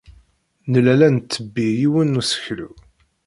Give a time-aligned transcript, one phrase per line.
[0.71, 2.69] Nella la nttebbi yiwen n useklu.